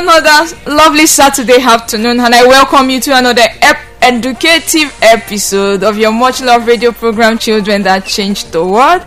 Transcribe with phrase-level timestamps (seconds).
[0.00, 6.12] Another lovely Saturday afternoon, and I welcome you to another ep- educative episode of your
[6.12, 9.02] much loved radio program, Children That Changed the World.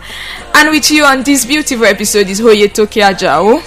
[0.54, 3.62] And with you on this beautiful episode is Oyetoke Ajao.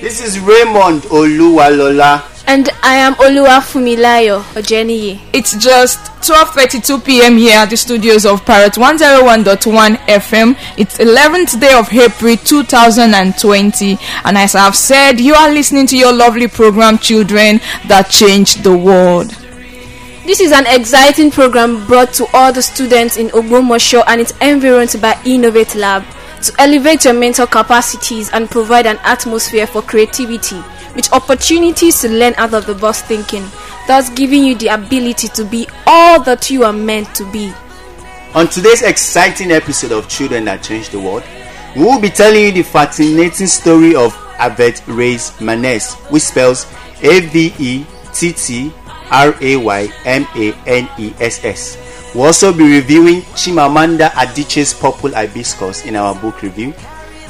[0.00, 2.31] This is Raymond Oluwalola.
[2.46, 5.20] And I am Oluwafumilayo Ojeniyi.
[5.32, 7.36] It's just 12:32 p.m.
[7.36, 10.56] here at the studios of Parrot 101.1 FM.
[10.76, 16.12] It's 11th day of April 2020, and as I've said, you are listening to your
[16.12, 19.30] lovely program, Children That Changed the World.
[20.26, 24.94] This is an exciting program brought to all the students in Ogbomosho and its environs
[24.96, 26.04] by Innovate Lab
[26.42, 30.60] to elevate your mental capacities and provide an atmosphere for creativity
[30.94, 33.44] with opportunities to learn out of the box thinking,
[33.86, 37.52] thus giving you the ability to be all that you are meant to be.
[38.34, 41.22] On today's exciting episode of Children That Change the World,
[41.76, 46.66] we will be telling you the fascinating story of Avett Reyes Maness, which spells
[47.02, 48.72] A V E T T
[49.10, 52.12] R A Y M A N E S S.
[52.14, 56.74] We'll also be reviewing Chimamanda Adichie's Purple Hibiscus in our book review.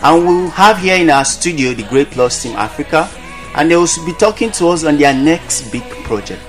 [0.03, 3.09] And we'll have here in our studio the Great Plus Team Africa,
[3.55, 6.42] and they will be talking to us on their next big project.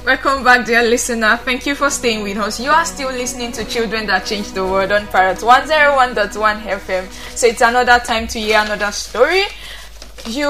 [0.07, 1.35] Welcome back, dear listener.
[1.35, 2.61] Thank you for staying with us.
[2.61, 7.11] You are still listening to Children That Change the World on Parrot 101.1 FM.
[7.35, 9.43] So it's another time to hear another story.
[10.25, 10.47] You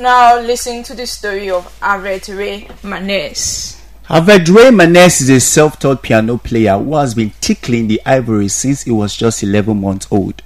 [0.00, 3.80] now listen to the story of Avett Ray Maness.
[4.08, 8.82] Avett Ray Maness is a self-taught piano player who has been tickling the ivory since
[8.82, 10.42] he was just 11 months old.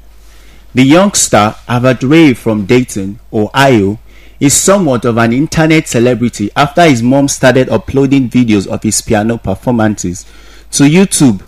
[0.75, 3.99] The youngster, Avett Ray from Dayton, Ohio,
[4.41, 9.37] is somewhat of an internet celebrity after his mom started uploading videos of his piano
[9.37, 10.25] performances
[10.71, 11.43] to YouTube.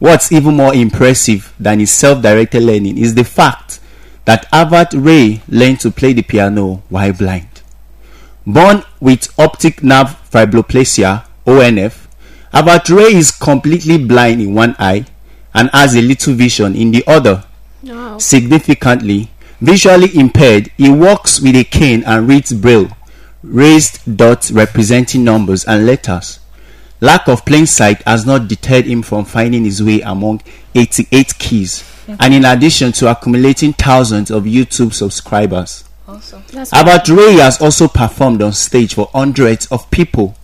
[0.00, 3.78] What's even more impressive than his self-directed learning is the fact
[4.24, 7.48] that Avett Ray learned to play the piano while blind.
[8.46, 12.06] Born with optic nerve hypoplasia, (ONF),
[12.52, 15.06] Avett Ray is completely blind in one eye
[15.54, 17.44] and has a little vision in the other.
[17.82, 18.18] Wow.
[18.18, 19.30] Significantly,
[19.64, 22.96] visually impaired, he walks with a cane and reads braille,
[23.42, 26.40] raised dots representing numbers and letters.
[27.00, 30.42] Lack of plain sight has not deterred him from finding his way among
[30.74, 35.84] 88 keys, and in addition to accumulating thousands of YouTube subscribers.
[36.06, 40.36] Also, That's Ray has also performed on stage for hundreds of people.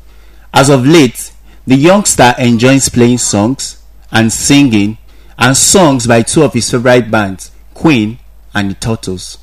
[0.52, 1.32] As of late,
[1.66, 4.98] the youngster enjoys playing songs and singing
[5.38, 8.18] and songs by two of his favorite bands, Queen
[8.54, 9.38] and the Turtles.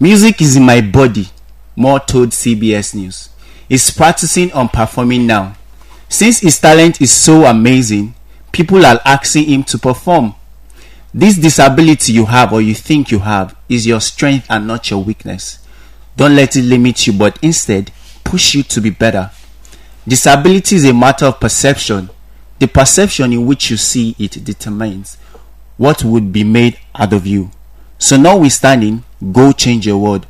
[0.00, 1.28] Music is in my body,
[1.76, 3.28] Moore told CBS News.
[3.68, 5.56] He's practicing on performing now.
[6.08, 8.14] Since his talent is so amazing,
[8.52, 10.34] people are asking him to perform.
[11.14, 15.02] This disability you have or you think you have is your strength and not your
[15.02, 15.58] weakness.
[16.16, 17.90] Don't let it limit you, but instead
[18.24, 19.30] push you to be better.
[20.06, 22.10] Disability is a matter of perception.
[22.58, 25.16] The perception in which you see it determines
[25.76, 27.50] what would be made out of you.
[28.02, 30.26] So, notwithstanding, go change your world.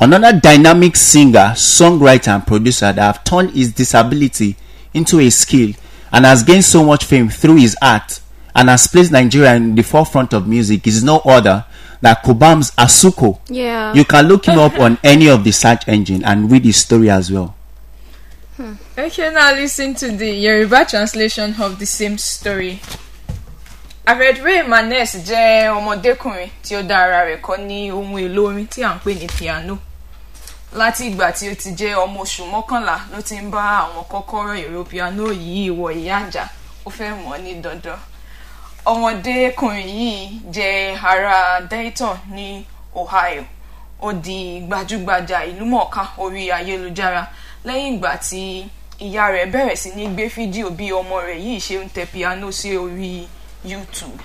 [0.00, 4.56] Another dynamic singer, songwriter, and producer that have turned his disability
[4.92, 5.74] into a skill
[6.10, 8.18] and has gained so much fame through his art
[8.52, 11.64] and has placed Nigeria in the forefront of music is no other
[12.00, 13.38] than Cobhams Asuquo.
[13.46, 13.94] Yeah.
[13.94, 17.10] You can look him up on any of the search engine and read his story
[17.10, 17.54] as well.
[18.56, 18.72] Hmm.
[18.98, 22.80] Okay, now listen to the Yoruba translation of the same story.
[24.06, 28.82] Avedre Manes jẹ́ ọmọdékùnrin tí ó dá ara rẹ̀ kọ́ ní ohun èlò orin tí
[28.84, 29.78] à ń pè ní piano.
[30.76, 34.56] Láti ìgbà tí ó ti jẹ́ ọmọ oṣù mọ́kànlá ló ti ń bá àwọn kọ́kọ́rọ́
[34.64, 36.44] èrò piano yìí wọ ìyá àjà
[36.86, 37.98] ó fẹ́ mọ̀ ní dandan.
[38.84, 42.64] Ọmọdékùnrin yìí jẹ́ ará Dayton ní
[42.94, 43.44] Ohio.
[44.02, 47.22] Ó di gbajúgbajà ìlúmọ̀ọ́ká orí ayélujára
[47.64, 48.68] lẹ́yìn ìgbà tí
[49.00, 52.52] ìyá rẹ̀ bẹ̀rẹ̀ sí ní gbé fídíò bí ọmọ rẹ̀ yìí ṣe ń tẹ piano
[52.52, 53.26] sí orí
[53.64, 54.20] YouTube.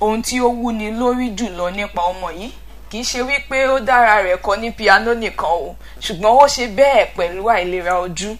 [0.00, 2.50] Ohun tí ó wúni lórí jùlọ nípa ọmọ yìí.
[2.90, 6.66] Kì í ṣe wípé ó dára rẹ̀ kọ ní piano nìkan o ṣùgbọ́n ó ṣe
[6.76, 8.36] bẹ́ẹ̀ pẹ̀lú àìlera ojú.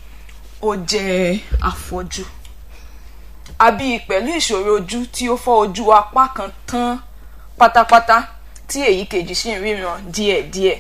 [0.62, 1.38] Ó jẹ́
[1.68, 2.24] afọ́jú.
[3.66, 6.98] Àbí pẹ̀lú ìṣòro ojú tí ó fọ́ ojú apá kan tán
[7.58, 8.16] pátápátá
[8.68, 10.78] tí èyí kejì sì ń ríran díẹ̀díẹ̀.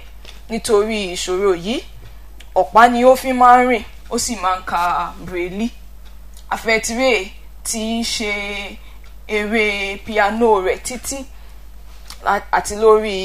[0.50, 1.76] Nítorí ìṣòro yìí
[2.54, 5.68] ọ̀pá ni ó fi máa ń rìn ó sì máa ń ka braille.
[6.50, 7.12] Afẹ́tiré
[7.64, 8.30] tí í ṣe
[9.28, 11.18] eré piano rẹ̀ títí
[12.56, 13.16] àti lórí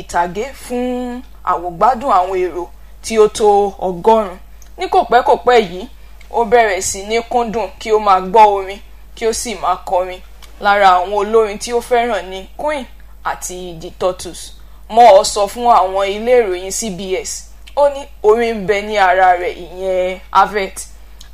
[0.00, 2.64] ìtàgé fún àwògbádùn àwọn èrò
[3.04, 3.46] tí ó tó
[3.88, 4.38] ọgọ́rùn-ún.
[4.78, 5.82] Ní kò pẹ́ kò pẹ́ yìí
[6.30, 8.80] ó bẹ̀rẹ̀ sí ní kúndùn kí ó máa gbọ́ orin
[9.16, 10.20] kí ó sì máa kọrin.
[10.60, 12.84] Lára àwọn olórin tí ó fẹ́ràn ní Queen
[13.24, 14.42] àti The Turtles.
[14.90, 17.30] Mọ́ ọ sọ fún àwọn ilé ìròyìn CBS
[17.76, 20.76] ó ní orin ń bẹ ní ara rẹ̀ ìyẹn Avett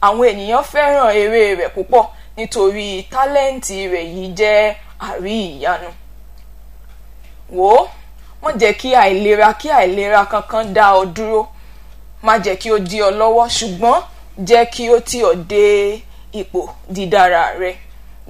[0.02, 2.04] àwọn ènìyàn fẹ́ràn eré rẹ̀ púpọ̀
[2.36, 4.74] nítorí tálẹ́ǹtì rẹ̀ yìí jẹ́
[5.08, 5.90] àrí ìyanu
[7.58, 7.72] wò
[8.42, 11.40] má jẹ́ kí àìlera kí àìlera kankan dá ọ dúró
[12.22, 13.98] má jẹ́ kí ó dí ọ lọ́wọ́ ṣùgbọ́n
[14.48, 15.62] jẹ́ kí ó tì ọ́ dé
[16.40, 16.60] ipò
[16.94, 17.72] dídára rẹ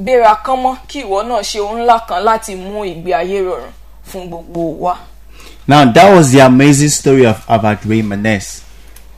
[0.00, 3.72] gbéra kán mọ́ kí ìwọ náà ṣe ohun ńlá kan láti mú ìgbé ayé rọrùn
[4.08, 4.96] fún gbogbo wa.
[5.68, 7.46] Now that was the amazing story of
[7.86, 8.62] Ray Manes,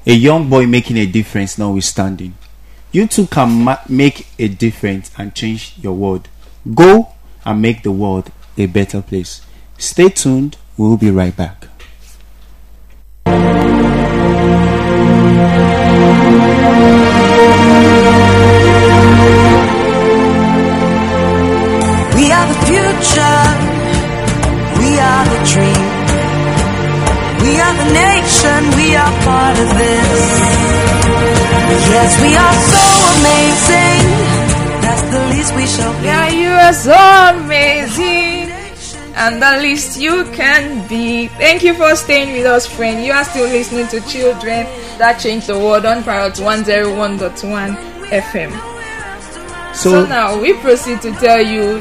[0.06, 2.32] a young boy making a difference notwithstanding.
[2.92, 6.28] You too can ma- make a difference and change your world.
[6.74, 7.08] Go
[7.44, 9.40] and make the world a better place.
[9.78, 10.58] Stay tuned.
[10.76, 11.68] We'll be right back.
[22.14, 23.42] We are the future.
[24.80, 25.84] We are the dream.
[27.42, 28.60] We are the nation.
[28.76, 30.71] We are part of this.
[31.72, 32.84] Yes, we are so
[33.16, 34.04] amazing.
[34.84, 36.04] That's the least we shall be.
[36.06, 36.96] Yeah, you are so
[37.44, 38.50] amazing.
[39.14, 41.28] And the least you can be.
[41.28, 43.04] Thank you for staying with us, friend.
[43.04, 44.66] You are still listening to Children
[44.98, 47.76] That Change the World on Parrot 101.1
[48.08, 48.52] FM.
[49.74, 51.78] So So, now we proceed to tell you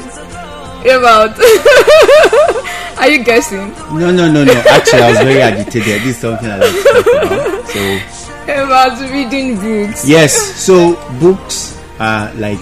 [0.88, 1.36] about.
[2.98, 3.70] are you guessing?
[3.98, 4.52] no, no, no, no.
[4.70, 6.00] Actually, I was very agitated.
[6.02, 7.68] This is something I like to talk about.
[7.68, 10.06] So, About reading books.
[10.08, 10.32] yes.
[10.34, 12.60] So books are like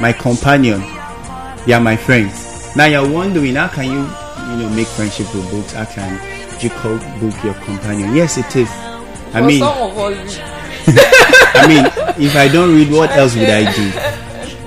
[0.00, 0.80] my companion.
[1.66, 2.74] They are my friends.
[2.76, 4.00] Now you're wondering how can you,
[4.52, 5.72] you know, make friendship with books?
[5.72, 6.12] How can
[6.60, 8.14] you call book your companion?
[8.14, 8.68] Yes, it is.
[9.34, 10.38] I For mean, some of us,
[11.54, 11.84] I mean,
[12.24, 13.90] if I don't read, what else would I do?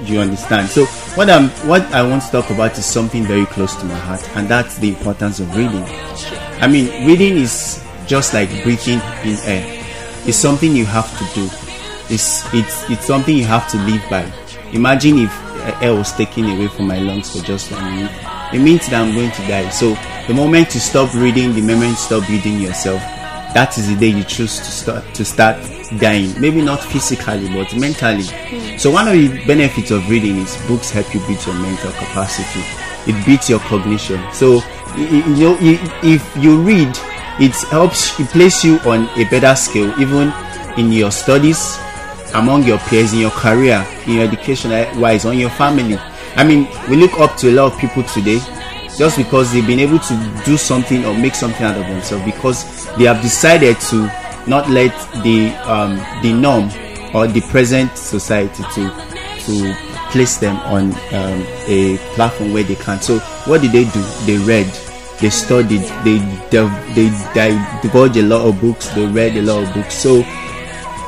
[0.06, 0.14] do?
[0.14, 0.70] You understand?
[0.70, 0.86] So
[1.16, 4.22] what I'm, what I want to talk about is something very close to my heart,
[4.36, 5.84] and that's the importance of reading.
[6.62, 9.75] I mean, reading is just like breathing in air.
[10.28, 11.46] It's something you have to do.
[12.10, 14.32] It's it's it's something you have to live by.
[14.72, 18.12] Imagine if air was taken away from my lungs for just one minute.
[18.54, 19.70] It means that I'm going to die.
[19.70, 19.96] So
[20.28, 23.02] the moment you stop reading, the moment you stop reading yourself,
[23.54, 25.58] that is the day you choose to start to start
[26.00, 26.34] dying.
[26.42, 28.24] Maybe not physically, but mentally.
[28.80, 32.64] So one of the benefits of reading is books help you build your mental capacity.
[33.06, 34.22] It beats your cognition.
[34.34, 34.62] So
[34.98, 36.98] you know, if you read,
[37.40, 40.34] it helps place you on a better scale, even
[40.78, 41.78] in your studies,
[42.34, 45.98] among your peers, in your career, in your education wise, on your family.
[46.36, 48.40] I mean, we look up to a lot of people today
[48.98, 52.86] just because they've been able to do something or make something out of themselves because
[52.96, 54.10] they have decided to
[54.48, 54.92] not let
[55.24, 56.70] the um, the norm
[57.14, 58.90] or the present society to
[59.46, 59.76] to
[60.12, 63.02] place them on um, a platform where they can.
[63.02, 64.02] So what did they do?
[64.26, 64.68] They read,
[65.20, 66.18] they studied, they
[66.52, 67.50] they,
[67.82, 69.94] divulged a lot of books, they read a lot of books.
[69.96, 70.22] So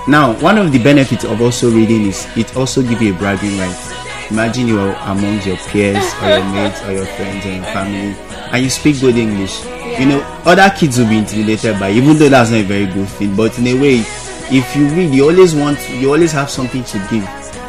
[0.07, 3.57] now, one of the benefits of also reading is it also gives you a bragging
[3.57, 3.93] right.
[4.31, 8.15] Imagine you are among your peers or your mates or your friends or your family
[8.51, 9.63] and you speak good English.
[9.99, 13.07] You know, other kids will be intimidated by even though that's not a very good
[13.09, 13.35] thing.
[13.35, 14.03] But in a way,
[14.49, 17.23] if you read, you always want, you always have something to give.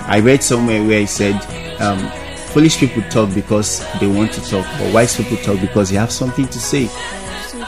[0.07, 1.35] I read somewhere where it said,
[1.81, 1.99] um,
[2.49, 6.11] foolish people talk because they want to talk, but wise people talk because they have
[6.13, 6.89] something to say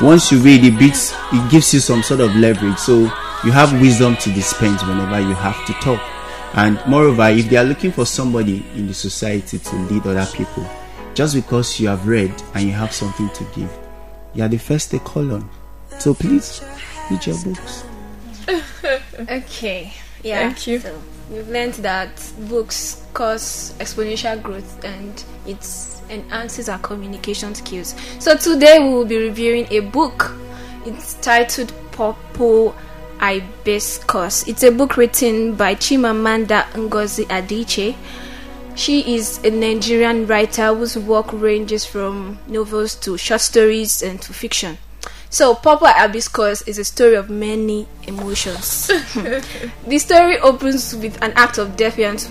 [0.00, 3.00] once you read it beats it gives you some sort of leverage so
[3.44, 6.00] you have wisdom to dispense whenever you have to talk
[6.54, 10.68] and moreover if they are looking for somebody in the society to lead other people
[11.14, 13.70] just because you have read and you have something to give
[14.34, 15.50] you are the first they call on
[15.98, 16.62] so please
[17.10, 17.84] read your books
[19.28, 19.92] Okay.
[20.22, 20.38] Yeah.
[20.38, 20.80] Thank you.
[20.80, 22.10] So we've learned that
[22.48, 25.64] books cause exponential growth and it
[26.10, 27.94] enhances our communication skills.
[28.18, 30.32] So today we will be reviewing a book.
[30.84, 32.74] It's titled Purple
[33.18, 34.48] Hibiscus.
[34.48, 37.96] It's a book written by Chimamanda Ngozi Adichie.
[38.74, 44.32] She is a Nigerian writer whose work ranges from novels to short stories and to
[44.32, 44.78] fiction.
[45.32, 48.88] So, Purple Hibiscus is a story of many emotions.
[49.86, 52.26] the story opens with an act of defiance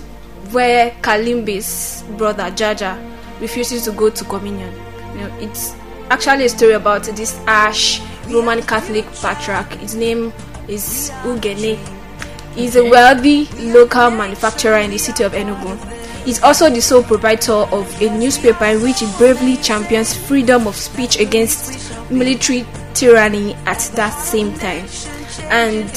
[0.52, 3.00] where Kambili's brother Jaja
[3.40, 4.70] refuses to go to communion.
[5.14, 5.74] You know, it's
[6.10, 9.72] actually a story about this Ash Roman Catholic patriarch.
[9.76, 10.30] His name
[10.68, 11.78] is Eugene.
[12.54, 15.78] He's a wealthy local manufacturer in the city of Enugu.
[16.26, 20.76] He's also the sole proprietor of a newspaper in which he bravely champions freedom of
[20.76, 24.86] speech against military tyranny at that same time.
[25.50, 25.88] And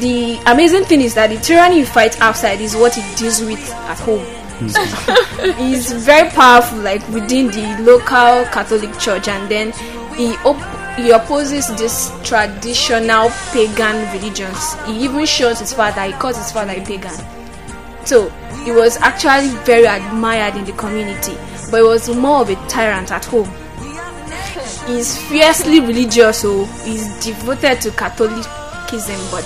[0.00, 3.70] the amazing thing is that the tyranny you fight outside is what he deals with
[3.70, 4.24] at home.
[4.58, 5.54] Mm.
[5.58, 9.72] He's very powerful, like within the local Catholic Church, and then
[10.16, 14.74] he op- he opposes this traditional pagan religions.
[14.84, 16.02] He even shows his father.
[16.02, 17.14] He calls his father a pagan.
[18.04, 18.28] So
[18.64, 21.34] he was actually very admired in the community,
[21.70, 23.50] but he was more of a tyrant at home.
[24.86, 29.44] He's fiercely religious, so he's devoted to Catholicism, but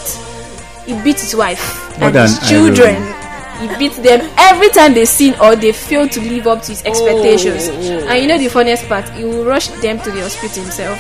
[0.85, 3.15] he beats his wife More and than his children.
[3.61, 6.83] He beats them every time they sin or they fail to live up to his
[6.87, 7.69] oh, expectations.
[7.69, 8.09] Oh, oh.
[8.09, 10.99] And you know the funniest part, he will rush them to the hospital himself.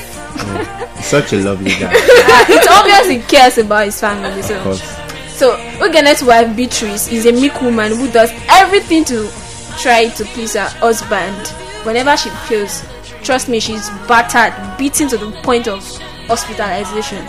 [1.03, 1.93] Such a lovely guy.
[2.31, 4.43] Ah, it's obvious he cares about his family.
[4.43, 4.83] So, course.
[5.29, 9.31] so Eugene's wife Beatrice is a meek woman who does everything to
[9.79, 11.49] try to please her husband.
[11.87, 12.83] Whenever she feels,
[13.23, 15.85] trust me, she's battered, beaten to the point of
[16.27, 17.25] hospitalization.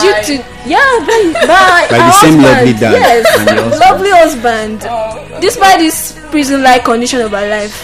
[0.00, 0.34] Due to
[0.64, 3.70] yeah, then by, By the same husband, lovely dad yes, husband.
[3.80, 4.86] lovely husband.
[4.88, 7.76] Oh, Despite this prison-like condition of her life,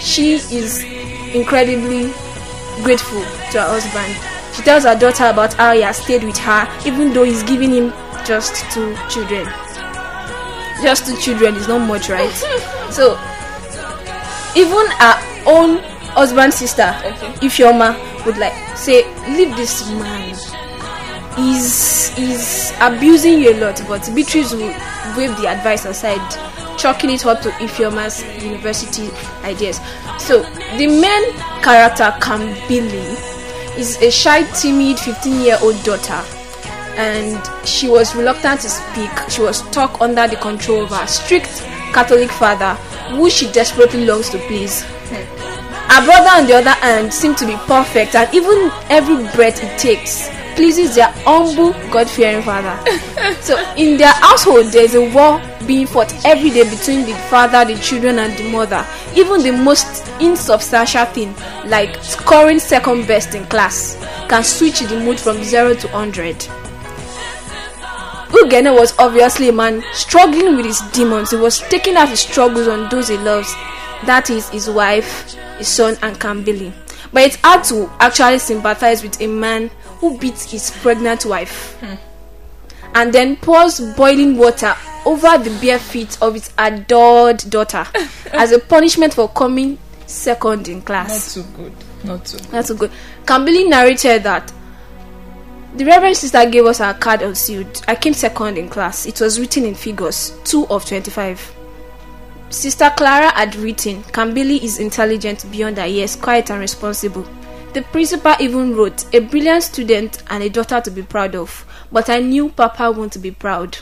[0.00, 0.82] she is
[1.34, 2.12] incredibly
[2.84, 3.22] grateful
[3.52, 4.12] to her husband.
[4.54, 7.72] She tells her daughter about how he has stayed with her, even though he's giving
[7.72, 7.92] him
[8.26, 9.46] just two children.
[10.82, 12.30] Just two children is not much, right?
[12.90, 13.18] so,
[14.54, 15.80] even her own
[16.16, 16.94] husband's sister,
[17.42, 17.72] Okay.
[17.72, 17.94] ma
[18.24, 20.34] would like say, "Leave this man.
[21.36, 24.74] He's he's abusing you a lot." But Beatrice will
[25.16, 26.20] wave the advice aside,
[26.78, 29.10] chalking it up to Ifeoma's university
[29.44, 29.78] ideas.
[30.18, 30.42] So,
[30.78, 31.32] the main
[31.62, 33.16] character, Kambili,
[33.76, 36.20] is a shy, timid 15-year-old daughter
[36.96, 39.10] and she was reluctant to speak.
[39.28, 41.60] She was stuck under the control of her strict
[41.92, 42.72] Catholic father,
[43.14, 44.82] who she desperately longs to please.
[45.88, 49.68] Her brother, on the other hand, seemed to be perfect, and even every breath he
[49.78, 52.74] takes pleases their humble, God fearing father.
[53.40, 57.78] so, in their household, there's a war being fought every day between the father, the
[57.80, 58.84] children, and the mother.
[59.14, 61.34] Even the most insubstantial thing,
[61.66, 63.96] like scoring second best in class,
[64.28, 66.48] can switch the mood from 0 to 100.
[68.32, 71.30] Eugene was obviously a man struggling with his demons.
[71.30, 73.52] He was taking out his struggles on those he loves.
[74.04, 76.72] That is his wife, his son, and Kambili.
[77.12, 79.70] But it's hard to actually sympathize with a man
[80.00, 81.94] who beats his pregnant wife hmm.
[82.94, 84.74] and then pours boiling water
[85.06, 87.86] over the bare feet of his adored daughter
[88.32, 91.36] as a punishment for coming second in class.
[91.36, 91.72] not too good.
[92.04, 92.38] Not too.
[92.50, 92.90] That's good.
[93.24, 94.52] Kambili narrated that
[95.76, 97.82] the Reverend Sister gave us our card unsealed.
[97.86, 99.06] I came second in class.
[99.06, 101.54] It was written in figures, 2 of 25.
[102.50, 107.26] Sister Clara had written, Kambili is intelligent beyond her years, quiet and responsible.
[107.72, 111.66] The principal even wrote, a brilliant student and a daughter to be proud of.
[111.92, 113.78] But I knew Papa won't be proud.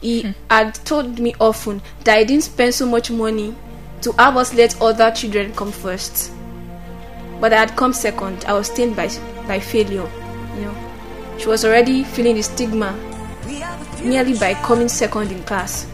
[0.00, 0.30] He hmm.
[0.50, 3.54] had told me often that I didn't spend so much money
[4.02, 6.32] to have us let other children come first
[7.40, 8.44] but I had come second.
[8.46, 9.08] I was stained by
[9.46, 10.08] by failure.
[10.56, 10.74] You know,
[11.38, 12.92] she was already feeling the stigma
[14.02, 15.86] merely by coming second in class.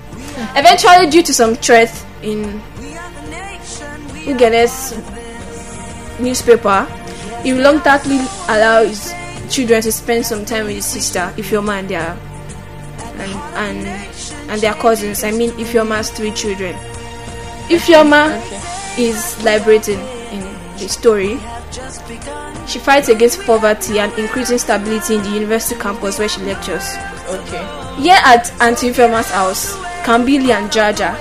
[0.57, 1.91] Eventually, due to some threat
[2.23, 2.61] in
[4.25, 4.95] Eugene's
[6.21, 6.85] newspaper,
[7.43, 8.19] he reluctantly
[8.49, 9.13] allowed his
[9.51, 12.19] children to spend some time with his sister, Ifeoma, and their
[13.19, 15.25] and and and their cousins.
[15.25, 16.75] I mean, Ifeoma has three children.
[17.69, 19.05] Ifeoma Okay.
[19.09, 19.99] is liberating
[20.31, 20.41] in
[20.79, 21.39] the story.
[22.67, 26.87] She fights against poverty and increasing stability in the university campus where she lectures.
[27.29, 28.03] Okay.
[28.03, 31.17] Here at Auntie Ifeoma's house, Kambili and Jaja,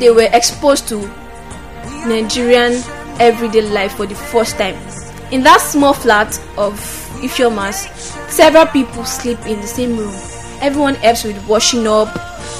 [0.00, 1.00] they were exposed to
[2.06, 2.82] Nigerian
[3.20, 4.76] everyday life for the first time.
[5.30, 6.74] In that small flat of
[7.22, 7.86] Ifeoma's,
[8.32, 10.14] several people sleep in the same room.
[10.60, 12.08] Everyone helps with washing up.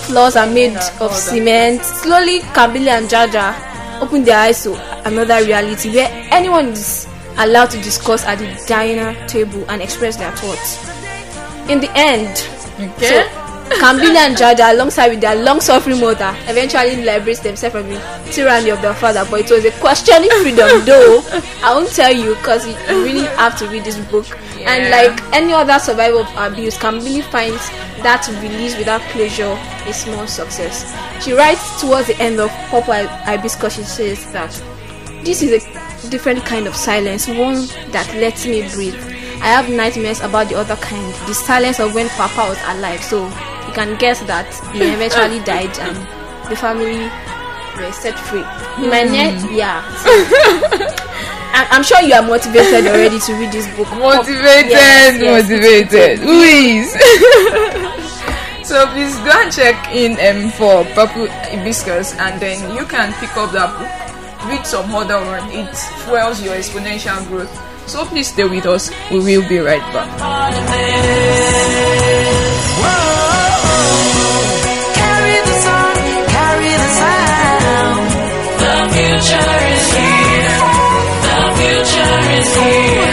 [0.07, 1.17] Floors are made Yeah, of that.
[1.17, 1.83] cement.
[1.83, 4.75] Slowly, Kambili and Jaja open their eyes to
[5.07, 7.07] another reality where anyone is
[7.39, 10.79] allowed to discuss at the dinner table and express their thoughts.
[11.71, 12.29] In the end,
[12.79, 13.07] Okay.
[13.09, 13.44] so
[13.81, 18.01] Kambili and Jaja, alongside with their long-suffering mother, eventually liberates themselves from the
[18.33, 19.27] tyranny of their father.
[19.31, 21.23] But it was a questioning freedom, though.
[21.63, 24.27] I won't tell you because you really have to read this book.
[24.67, 27.69] And like any other survivor of abuse, Kambili finds
[28.03, 30.95] that release without closure a small success.
[31.23, 34.51] She writes towards the end of Purple Hibiscus, she says that
[35.25, 39.14] this is a different kind of silence, one that lets me breathe.
[39.45, 43.03] I have nightmares about the other kind, the silence of when Papa was alive.
[43.05, 43.27] So
[43.69, 45.97] you can guess that he eventually died and
[46.49, 47.05] the family
[47.77, 48.41] were set free.
[48.83, 49.85] In my net, yeah.
[50.01, 50.11] So,
[51.55, 53.87] I- I'm sure you are motivated already to read this book.
[53.95, 56.19] Motivated, Yes, yes, motivated.
[56.21, 56.91] Please.
[58.69, 63.37] so please go and check in um, for Purple Hibiscus and then you can pick
[63.37, 63.93] up that book.
[64.51, 65.49] Read some other one.
[65.53, 65.71] It
[66.05, 67.53] fuels your exponential growth.
[67.87, 68.91] So please stay with us.
[69.11, 70.09] We will be right back.
[78.61, 79.61] The future
[82.41, 83.04] is here.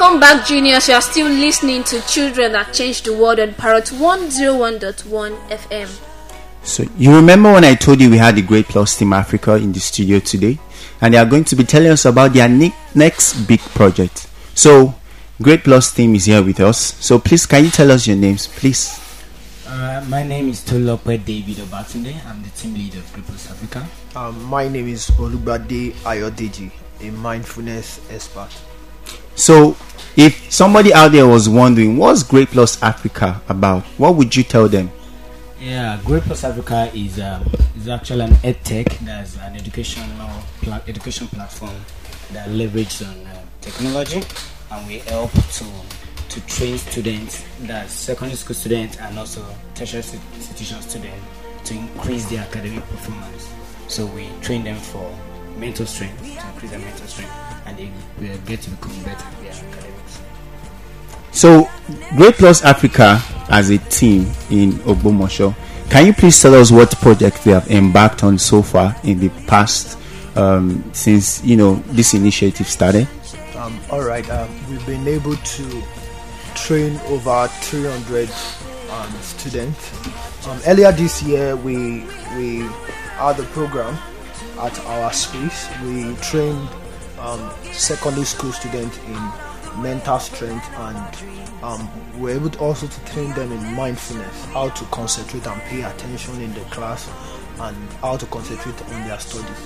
[0.00, 0.86] Welcome back, juniors.
[0.86, 5.88] You are still listening to Children That Changed the World on Parrot 101.1 FM.
[6.62, 9.72] So you remember when I told you we had the Great Plus Team Africa in
[9.72, 10.56] the studio today,
[11.00, 14.28] and they are going to be telling us about their ne- next big project.
[14.54, 14.94] So
[15.42, 16.94] Great Plus Team is here with us.
[17.04, 19.00] So please, can you tell us your names, please?
[19.66, 22.24] Uh, my name is Tolope David Obatunde.
[22.24, 23.84] I'm the team leader of Great Plus Africa.
[24.14, 28.50] Um, my name is Olubade Ayodeji, a mindfulness expert.
[29.38, 29.76] So
[30.16, 34.68] if somebody out there was wondering what's Great Plus Africa about, what would you tell
[34.68, 34.90] them?
[35.60, 37.46] Yeah, Great Plus Africa is um,
[37.76, 40.28] is actually an edtech that's an educational
[40.60, 41.74] pla- education platform
[42.32, 44.22] that leverages on uh, technology,
[44.72, 45.64] and we help to
[46.30, 49.44] to train students, that's secondary school students and also
[49.76, 50.02] tertiary
[50.34, 51.24] institution students,
[51.64, 53.48] to increase their academic performance.
[53.86, 55.08] So we train them for
[55.58, 57.32] mental strength to increase their mental strength,
[57.66, 57.90] and they
[58.20, 60.20] will get to become better in their academics.
[61.32, 61.68] So
[62.16, 65.54] Great Plus Africa as a team in Ogbomosho,
[65.90, 69.30] can you please tell us what project they have embarked on so far in the
[69.46, 69.98] past
[70.36, 73.08] um, since you know this initiative started?
[73.56, 75.82] Um, all right, um, we've been able to
[76.54, 78.28] train over 300
[78.90, 80.46] um, students.
[80.46, 82.04] Um, earlier this year, we
[82.36, 82.68] we
[83.16, 83.96] had a program
[84.58, 85.68] at our space.
[85.82, 86.68] We trained
[87.18, 93.04] um, secondary school students in mental strength, and um, we were able to also to
[93.06, 97.08] train them in mindfulness, how to concentrate and pay attention in the class,
[97.60, 99.58] and how to concentrate on their studies.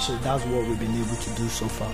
[0.00, 1.92] So that's what we've been able to do so far.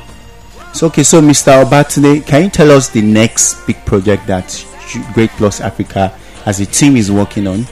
[0.75, 1.65] So okay, so Mr.
[1.65, 4.67] Obatunde, can you tell us the next big project that
[5.13, 6.17] Great Plus Africa
[6.47, 7.67] as a team is working on?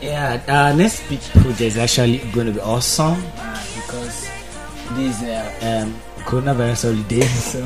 [0.00, 3.69] Yeah, our next big project is actually going to be awesome because
[4.96, 7.58] this uh, um, coronavirus holiday, so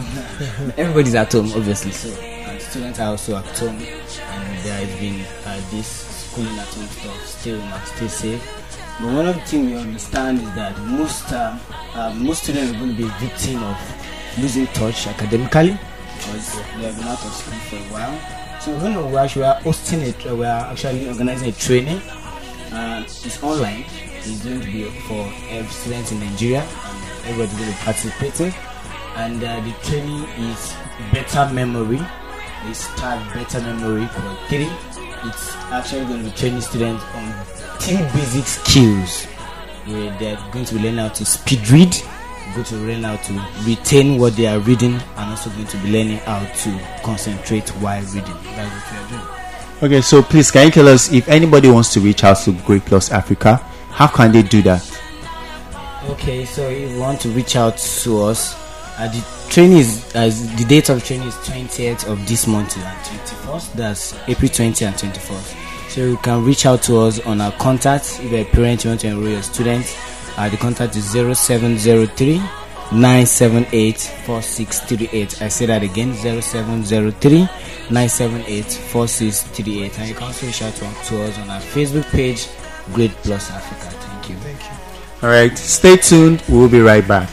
[0.76, 1.92] everybody's at home, obviously.
[1.92, 2.08] So
[2.54, 6.86] and students are also at home, and there has been uh, this schooling at home
[6.86, 7.26] stuff.
[7.26, 8.42] Still, must stay safe.
[9.00, 11.58] But one of the things we understand is that most uh,
[11.94, 13.76] uh, most students are going to be victim of
[14.38, 15.78] losing touch academically
[16.16, 18.60] because they have been out of school for a while.
[18.60, 20.26] So we're to actually hosting it.
[20.26, 21.98] Uh, we are actually organizing a training.
[22.72, 23.84] Uh, it's online.
[24.16, 26.62] It's going to be for every students in Nigeria,
[27.24, 28.52] to be participating.
[29.16, 30.74] And uh, the training is
[31.12, 32.00] better memory.
[32.66, 34.70] It's start better memory for three.
[35.28, 37.44] It's actually going to be training students on
[37.78, 39.24] three basic skills
[39.86, 41.94] where they're going to learn how to speed read,
[42.54, 45.92] going to learn how to retain what they are reading, and also going to be
[45.92, 48.22] learning how to concentrate while reading.
[48.22, 49.44] That's what we are doing.
[49.82, 52.84] Okay, so please can you tell us if anybody wants to reach out to Great
[52.86, 53.56] Plus Africa,
[53.90, 54.93] how can they do that?
[56.10, 58.54] Okay, so if you want to reach out to us,
[58.98, 62.84] uh, the training is uh, the date of training is 20th of this month and
[62.84, 63.72] 21st.
[63.72, 65.90] That's April 20 and 24th.
[65.90, 68.20] So you can reach out to us on our contact.
[68.20, 69.86] If you're a parent, you want to enroll your student,
[70.36, 72.38] uh, the contact is 0703
[72.92, 75.42] 978 4638.
[75.42, 77.38] I say that again 0703
[77.90, 79.98] 978 4638.
[79.98, 82.46] And you can also reach out to, to us on our Facebook page,
[82.92, 83.96] Great Plus Africa.
[83.96, 84.36] Thank you.
[84.36, 84.83] Thank you.
[85.24, 86.42] All right, stay tuned.
[86.50, 87.30] We'll be right back.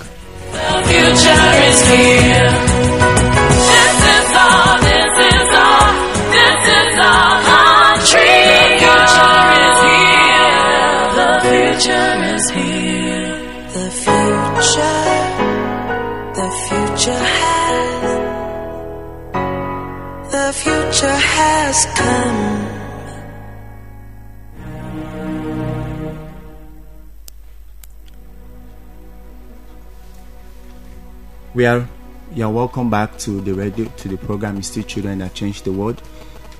[31.62, 31.88] We are
[32.34, 35.72] you're welcome back to the radio to the program It's Still Children That Change the
[35.72, 36.02] World.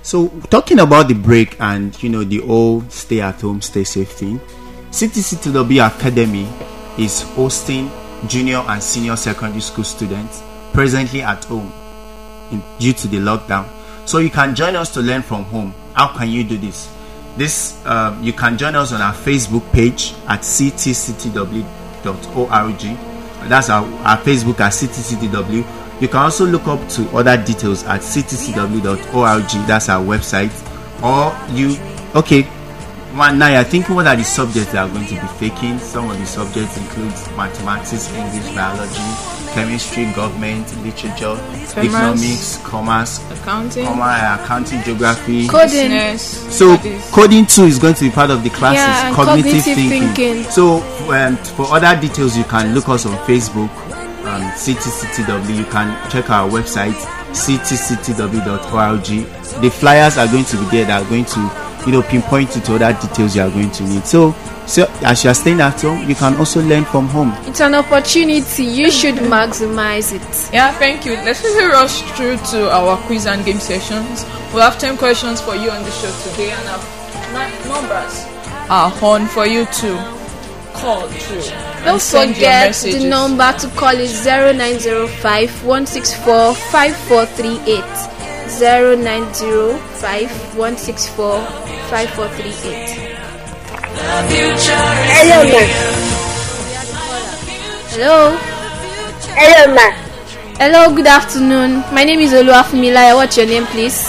[0.04, 4.12] So talking about the break and you know the old stay at home, stay safe
[4.12, 4.38] thing,
[4.92, 6.48] CTCTW Academy
[7.04, 7.90] is hosting
[8.28, 11.74] junior and senior secondary school students presently at home
[12.52, 13.68] in, due to the lockdown.
[14.08, 15.74] So you can join us to learn from home.
[15.96, 16.96] How can you do this?
[17.38, 21.66] This um, you can join us on our Facebook page at ctctw.org.
[23.48, 26.02] That's our, our Facebook at ctctw.
[26.02, 29.68] You can also look up to other details at ctcw.org.
[29.68, 30.52] That's our website.
[31.04, 31.78] Or you
[32.16, 32.44] okay.
[33.14, 35.80] One now you're thinking what are the subjects that are going to be faking?
[35.80, 41.38] Some of the subjects include mathematics, English, biology, chemistry, government, literature,
[41.78, 43.86] economics, commerce, Accounting.
[43.86, 45.48] commerce, accounting, geography.
[45.48, 45.70] Coding.
[45.92, 46.22] business,
[46.58, 47.10] So studies.
[47.12, 48.82] coding too is going to be part of the classes.
[48.82, 50.14] Yeah, cognitive, cognitive thinking.
[50.16, 50.44] thinking.
[50.52, 50.78] So
[51.12, 53.70] um, for other details, you can look us on Facebook,
[54.26, 55.58] um, CTCTW.
[55.58, 56.94] You can check our website,
[57.32, 59.06] ctctw.org.
[59.62, 60.86] The flyers are going to be there.
[60.86, 63.84] That are going to, you know, pinpoint you to other details you are going to
[63.84, 64.06] need.
[64.06, 64.32] So,
[64.72, 67.34] so as you are staying at home, you can also learn from home.
[67.46, 68.64] It's an opportunity.
[68.64, 70.54] You should maximize it.
[70.54, 71.14] Yeah, thank you.
[71.14, 74.26] Let's quickly rush through to our quiz and game sessions.
[74.54, 76.80] We'll have 10 questions for you on the show today, and our
[77.34, 78.26] nine numbers
[78.70, 80.00] are on for you too
[80.74, 81.44] call through.
[81.84, 87.84] Don't forget the number to call is 0905 164 5438.
[88.60, 91.46] 0905 164
[91.90, 93.21] 5438.
[93.92, 95.64] The future is Hello, ma.
[97.92, 98.38] Hello.
[99.36, 99.88] Hello, ma.
[100.58, 101.84] Hello, good afternoon.
[101.94, 103.16] My name is Oluwafumilayo.
[103.16, 104.04] What's your name, please?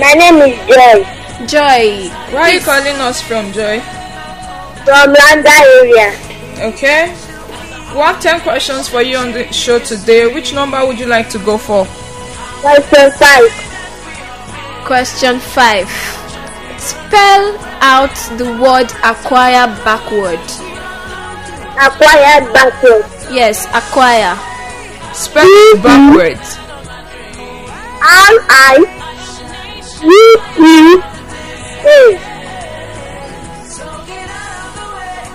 [0.00, 1.04] My name is Joy
[1.46, 2.08] Joy.
[2.32, 3.80] Where are you calling us from, Joy?
[4.84, 6.12] from Landa area.
[6.60, 7.08] Okay.
[7.94, 10.32] We have 10 questions for you on the show today.
[10.32, 11.86] Which number would you like to go for?
[12.60, 13.50] Question five.
[14.84, 16.23] Question 5.
[16.84, 20.44] Spell out the word acquire backward.
[21.80, 23.04] Acquire backward.
[23.32, 24.36] Yes, acquire.
[25.14, 26.58] Spell it backwards.
[28.04, 28.76] R I
[30.02, 31.00] U E
[31.88, 32.30] A.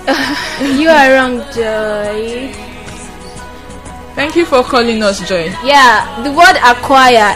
[0.79, 2.51] You are wrong, Joy.
[4.13, 5.45] Thank you for calling us, Joy.
[5.63, 7.33] Yeah, the word acquire,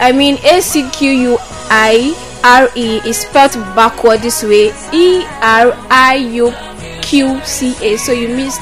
[0.00, 1.38] I mean A C Q U
[1.68, 6.52] I R E is spelled backward this way E R I U
[7.00, 7.96] Q C A.
[7.96, 8.60] So you missed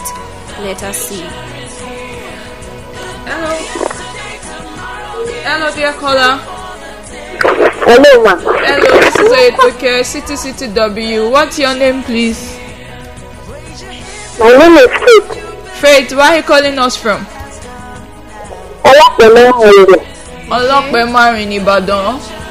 [0.62, 1.18] letter C.
[3.27, 3.53] Hello.
[5.42, 6.38] Hello, dear caller.
[7.83, 8.37] Hello, ma.
[8.38, 11.29] Hello, this is Oyetoke, City City W.
[11.31, 12.38] What's your name, please?
[14.38, 15.29] My name is Faith.
[15.83, 17.27] Faith, where are you calling us from?
[18.87, 20.07] Olapele Holiday.
[20.53, 22.41] Ọlọ́pẹ́ márùn-ún ní Ìbàdàn.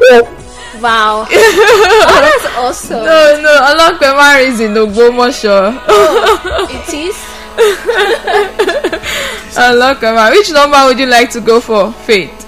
[0.00, 0.24] Yes.
[0.76, 1.24] Wow.
[1.30, 3.04] oh, that's awesome.
[3.04, 5.80] No, no, Ọlọ́pẹ́ márùn-ún is in Ògbómọ̀ṣọ́.
[5.88, 7.16] Oh, it is.
[9.56, 10.32] Ọlọ́pẹ́ márùn-ún.
[10.36, 12.46] Which number would you like to go for, Faith?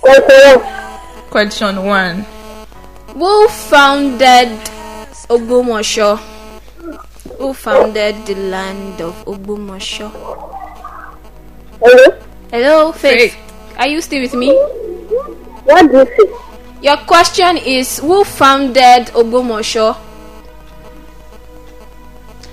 [0.00, 0.64] Question one.
[1.30, 2.24] Question one.
[3.12, 4.48] Who founded
[5.28, 6.16] Ogbomoso?
[7.38, 10.08] Who founded the land of Ogbomoso?
[11.82, 12.06] Hello.
[12.50, 13.34] Hello, Faith.
[13.34, 13.76] Faith.
[13.78, 14.56] Are you still with me?
[15.68, 16.32] What do you say?
[16.80, 19.96] Your question is who founded Ogbomoso?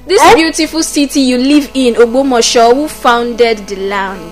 [0.07, 0.35] This Eh?
[0.35, 4.31] beautiful city you live in, Ogbomoso, who founded the land?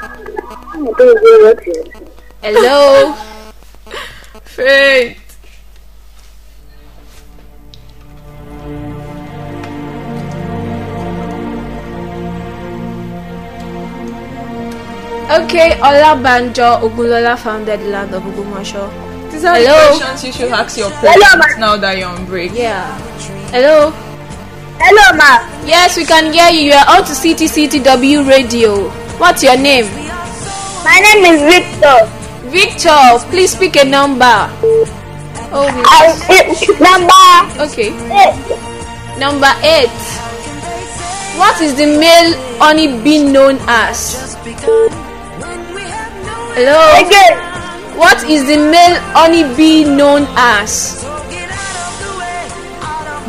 [0.00, 2.06] I don't know what you say.
[2.42, 3.14] Hello?
[4.44, 5.27] Faith.
[15.44, 18.88] Okay, Olabanjo Ogunlola founded the land of Ogbomoso.
[19.30, 19.76] These are Hello?
[19.92, 21.66] the questions you should ask your Hello, parents ma.
[21.66, 22.52] now that you're on break.
[22.54, 22.82] Yeah.
[23.54, 23.90] Hello?
[24.80, 25.44] Hello, ma.
[25.66, 26.72] Yes, we can hear you.
[26.72, 28.88] You are on to CTCTW radio.
[29.18, 29.86] What's your name?
[30.82, 31.96] My name is Victor.
[32.50, 32.98] Victor,
[33.30, 34.48] please pick a number.
[35.52, 37.92] Oh, we- I, it, number okay.
[38.10, 38.38] eight.
[39.18, 39.92] Number eight.
[41.38, 44.34] What is the male honeybee known as?
[46.58, 46.74] Hello?
[46.98, 47.38] Again.
[47.94, 51.06] What is the male honeybee known as?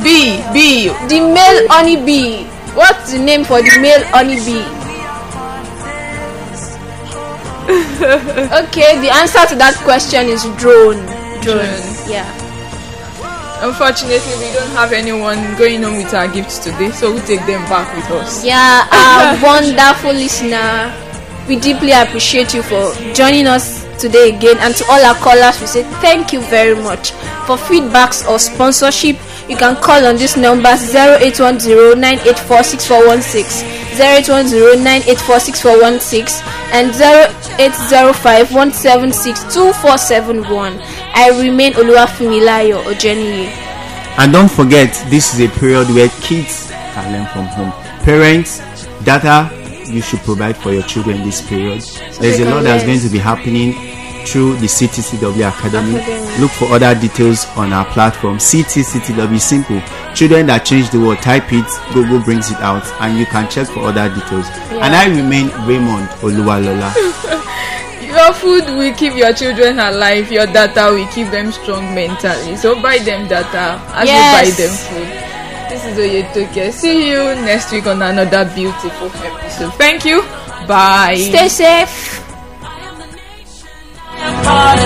[0.02, 0.90] Bee, bee.
[1.06, 2.50] The male honeybee.
[2.74, 4.66] What's the name for the male honeybee?
[8.66, 10.98] okay, the answer to that question is drone.
[11.46, 11.70] Drone.
[12.10, 12.26] Yeah.
[13.62, 17.62] Unfortunately, we don't have anyone going on with our gifts today, so we'll take them
[17.70, 18.44] back with us.
[18.44, 21.09] Yeah, our wonderful listener.
[21.50, 24.58] We deeply appreciate you for joining us today again.
[24.60, 27.10] And to all our callers, we say thank you very much.
[27.50, 29.18] For feedbacks or sponsorship,
[29.50, 33.66] you can call on this number 0810 984 6416,
[33.98, 40.78] 0810 984 6416, and 0805 176 2471.
[41.18, 43.50] I remain Oluwafumilayo Ojeniyi.
[44.22, 47.72] And don't forget, this is a period where kids can learn from home.
[48.06, 48.62] Parents,
[49.04, 49.50] data
[49.90, 51.82] you should provide for your children this period.
[52.20, 53.74] There's a lot that's going to be happening
[54.26, 55.96] through the CTCW Academy.
[55.98, 56.42] Academy.
[56.42, 58.38] Look for other details on our platform.
[58.38, 59.82] CTCTW Simple.
[60.14, 63.68] Children that change the world, type it, Google brings it out, and you can check
[63.68, 64.48] for other details.
[64.72, 66.94] And I remain Raymond Oluwalola.
[68.10, 70.32] Your food will keep your children alive.
[70.32, 72.56] Your data will keep them strong mentally.
[72.58, 74.20] So buy them data as Yes.
[74.20, 75.39] you buy them food.
[75.70, 76.74] This is Oyetoke.
[76.74, 79.74] See you next week on another beautiful episode.
[79.76, 80.24] Thank you.
[80.68, 81.16] Bye.
[81.30, 82.26] Stay safe.
[84.50, 84.80] part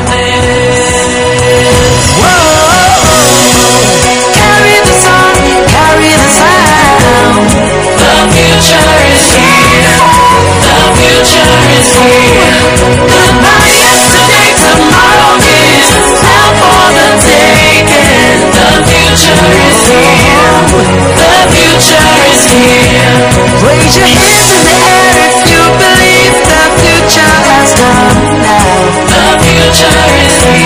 [4.36, 5.40] Carry the song,
[5.72, 7.48] carry the sound.
[8.04, 9.88] The future is here.
[10.68, 12.60] The future is here.
[13.08, 15.96] Goodbye yesterday, tomorrow is
[16.28, 17.88] now for the taking.
[18.52, 20.23] The future is here.
[21.74, 21.98] Future
[22.30, 23.18] is here.
[23.66, 28.78] Raise your hands in the air if you believe the future has come now.
[29.10, 30.63] The future is here.